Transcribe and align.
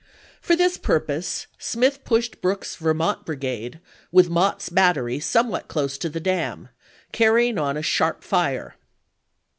For 0.41 0.55
this 0.55 0.79
purpose 0.79 1.45
Smith 1.59 2.03
pushed 2.03 2.41
Brooks's 2.41 2.77
Vermont 2.77 3.23
brigade 3.23 3.79
with 4.11 4.31
Mott's 4.31 4.67
battery 4.67 5.19
somewhat 5.19 5.67
close 5.67 5.95
to 5.99 6.09
the 6.09 6.19
dam, 6.19 6.69
carrying 7.11 7.59
on 7.59 7.77
a 7.77 7.83
sharp 7.83 8.23
fire. 8.23 8.77